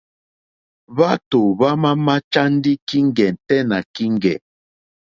Hwátò 0.95 1.39
hwámà 1.57 1.89
máchá 2.05 2.41
ndí 2.55 2.73
kíŋgɛ̀ 2.87 3.29
tɛ́ 3.47 3.59
nà 3.69 3.77
kíŋgɛ̀. 3.93 4.37